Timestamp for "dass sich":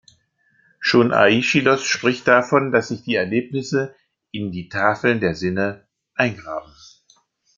2.71-3.03